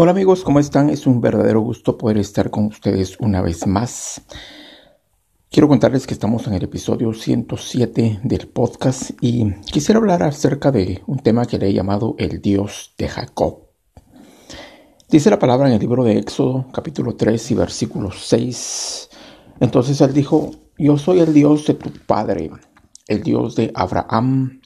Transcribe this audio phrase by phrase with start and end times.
[0.00, 0.90] Hola amigos, ¿cómo están?
[0.90, 4.22] Es un verdadero gusto poder estar con ustedes una vez más.
[5.50, 11.02] Quiero contarles que estamos en el episodio 107 del podcast y quisiera hablar acerca de
[11.08, 13.70] un tema que le he llamado el Dios de Jacob.
[15.08, 19.08] Dice la palabra en el libro de Éxodo, capítulo 3 y versículo 6.
[19.58, 22.52] Entonces él dijo, yo soy el Dios de tu padre,
[23.08, 24.60] el Dios de Abraham,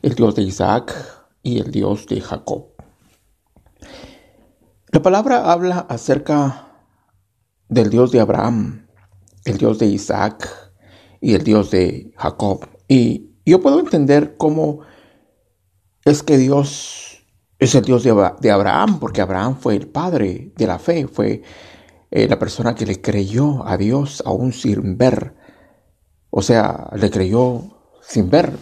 [0.00, 0.94] el Dios de Isaac
[1.42, 2.69] y el Dios de Jacob.
[4.92, 6.66] La palabra habla acerca
[7.68, 8.88] del Dios de Abraham,
[9.44, 10.48] el Dios de Isaac
[11.20, 12.66] y el Dios de Jacob.
[12.88, 14.80] Y yo puedo entender cómo
[16.04, 17.24] es que Dios
[17.60, 21.42] es el Dios de, Abraham, porque Abraham fue el padre de la fe, fue
[22.10, 25.36] eh, la persona que le creyó a Dios aún sin ver.
[26.30, 27.62] O sea, le creyó
[28.02, 28.52] sin ver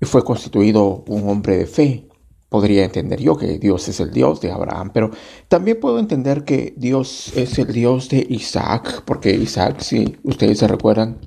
[0.00, 2.08] y fue constituido un hombre de fe
[2.52, 5.10] podría entender yo que Dios es el Dios de Abraham, pero
[5.48, 10.68] también puedo entender que Dios es el Dios de Isaac, porque Isaac, si ustedes se
[10.68, 11.18] recuerdan,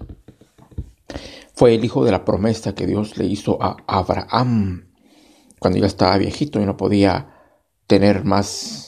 [1.56, 4.88] fue el hijo de la promesa que Dios le hizo a Abraham.
[5.58, 7.34] Cuando ya estaba viejito y no podía
[7.88, 8.84] tener más,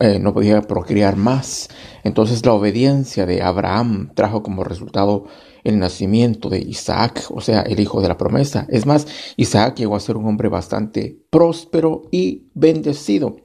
[0.00, 1.68] eh, no podía procrear más.
[2.04, 5.24] Entonces la obediencia de Abraham trajo como resultado
[5.64, 8.66] el nacimiento de Isaac, o sea, el hijo de la promesa.
[8.70, 13.36] Es más, Isaac llegó a ser un hombre bastante próspero y bendecido.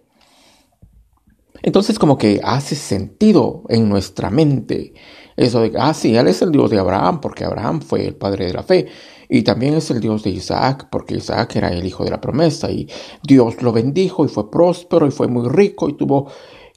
[1.61, 4.93] Entonces como que hace sentido en nuestra mente
[5.35, 8.45] eso de ah, sí, él es el Dios de Abraham, porque Abraham fue el padre
[8.45, 8.87] de la fe,
[9.29, 12.71] y también es el Dios de Isaac, porque Isaac era el hijo de la promesa,
[12.71, 12.89] y
[13.23, 16.31] Dios lo bendijo y fue próspero y fue muy rico y tuvo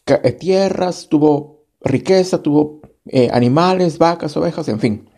[0.06, 5.10] eh, tierras, tuvo riqueza, tuvo eh, animales, vacas, ovejas, en fin.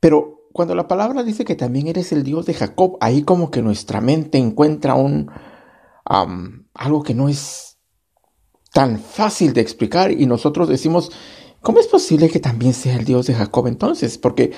[0.00, 3.62] Pero cuando la palabra dice que también eres el Dios de Jacob, ahí como que
[3.62, 5.30] nuestra mente encuentra un
[6.06, 7.78] algo que no es
[8.72, 11.10] tan fácil de explicar y nosotros decimos,
[11.62, 14.18] ¿cómo es posible que también sea el Dios de Jacob entonces?
[14.18, 14.52] Porque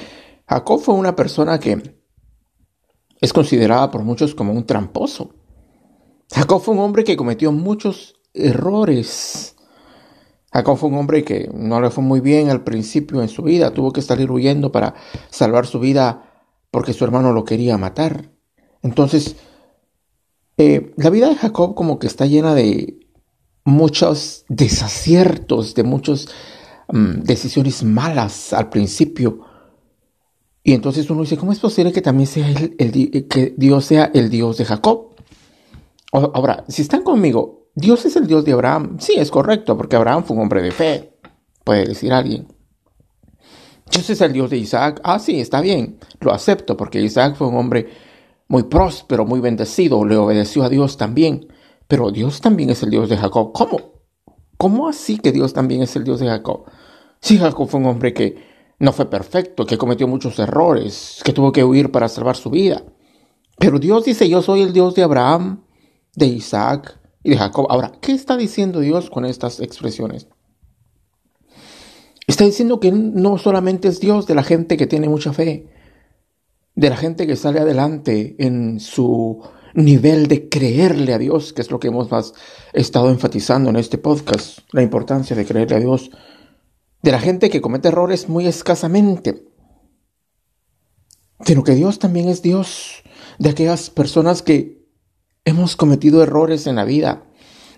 [0.49, 1.97] Jacob fue una persona que
[3.21, 5.35] es considerada por muchos como un tramposo.
[6.33, 9.57] Jacob fue un hombre que cometió muchos errores
[10.57, 13.75] Jacob fue un hombre que no le fue muy bien al principio en su vida,
[13.75, 14.95] tuvo que salir huyendo para
[15.29, 16.33] salvar su vida
[16.71, 18.31] porque su hermano lo quería matar.
[18.83, 19.37] Entonces,
[20.57, 23.01] eh, la vida de Jacob como que está llena de
[23.65, 26.29] muchos desaciertos, de muchas
[26.89, 29.41] mm, decisiones malas al principio.
[30.67, 34.29] Y entonces uno dice, ¿cómo es posible que también sea el, que Dios sea el
[34.31, 35.15] Dios de Jacob?
[36.11, 38.97] Ahora, si están conmigo, Dios es el Dios de Abraham.
[38.99, 41.13] Sí, es correcto, porque Abraham fue un hombre de fe,
[41.63, 42.49] puede decir alguien.
[43.93, 45.01] Dios es el Dios de Isaac.
[45.05, 47.87] Ah, sí, está bien, lo acepto, porque Isaac fue un hombre
[48.49, 51.47] muy próspero, muy bendecido, le obedeció a Dios también.
[51.87, 53.53] Pero Dios también es el Dios de Jacob.
[53.53, 53.79] ¿Cómo?
[54.59, 56.65] ¿Cómo así que Dios también es el Dios de Jacob?
[57.21, 61.53] Sí, Jacob fue un hombre que no fue perfecto, que cometió muchos errores, que tuvo
[61.53, 62.83] que huir para salvar su vida.
[63.59, 65.65] Pero Dios dice, yo soy el Dios de Abraham,
[66.15, 67.67] de Isaac y de Jacob.
[67.71, 70.29] Ahora, ¿qué está diciendo Dios con estas expresiones?
[72.27, 75.69] Está diciendo que no solamente es Dios de la gente que tiene mucha fe,
[76.75, 79.43] de la gente que sale adelante en su
[79.75, 82.09] nivel de creerle a Dios, que es lo que hemos
[82.73, 86.11] estado enfatizando en este podcast, la importancia de creerle a Dios,
[87.03, 89.47] de la gente que comete errores muy escasamente,
[91.45, 93.03] sino que Dios también es Dios
[93.39, 94.87] de aquellas personas que
[95.45, 97.25] hemos cometido errores en la vida,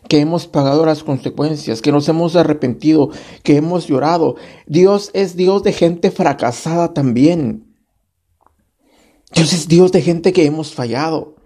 [0.09, 3.11] que hemos pagado las consecuencias, que nos hemos arrepentido,
[3.43, 4.37] que hemos llorado.
[4.67, 7.75] Dios es Dios de gente fracasada también.
[9.35, 11.37] Dios es Dios de gente que hemos fallado.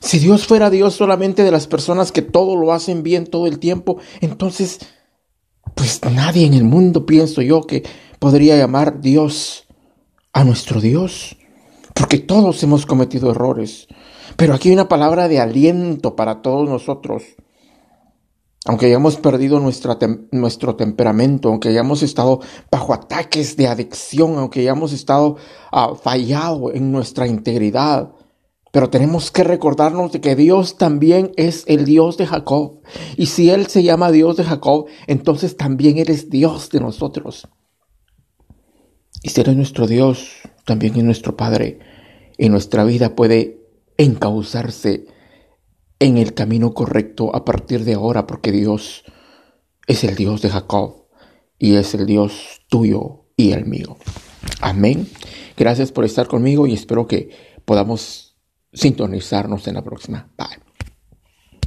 [0.00, 3.58] Si Dios fuera Dios solamente de las personas que todo lo hacen bien todo el
[3.58, 4.80] tiempo, entonces,
[6.12, 7.82] nadie en el mundo, pienso yo, que
[8.18, 9.66] podría llamar Dios
[10.32, 11.36] a nuestro Dios,
[11.94, 13.88] porque todos hemos cometido errores.
[14.36, 17.22] Pero aquí hay una palabra de aliento para todos nosotros.
[18.64, 22.40] Aunque hayamos perdido nuestro temperamento, aunque hayamos estado
[22.70, 25.36] bajo ataques de adicción, aunque hayamos estado
[25.72, 28.12] ah, fallado en nuestra integridad,
[28.72, 32.80] pero tenemos que recordarnos de que Dios también es el Dios de Jacob.
[33.18, 37.48] Y si Él se llama Dios de Jacob, entonces también Él es Dios de nosotros.
[39.22, 41.80] Y si Él es nuestro Dios, también es nuestro Padre.
[42.38, 43.60] Y nuestra vida puede
[43.98, 45.04] encauzarse
[45.98, 49.04] en el camino correcto a partir de ahora, porque Dios
[49.86, 51.08] es el Dios de Jacob
[51.58, 53.98] y es el Dios tuyo y el mío.
[54.62, 55.06] Amén.
[55.58, 57.30] Gracias por estar conmigo y espero que
[57.66, 58.31] podamos
[58.72, 60.28] sintonizarnos en la próxima.
[60.36, 60.71] Bye.